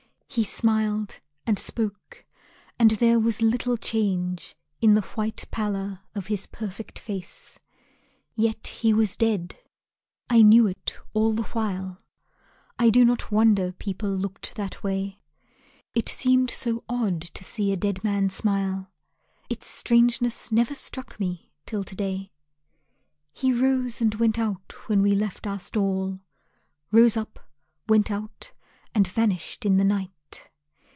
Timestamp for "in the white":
4.79-5.43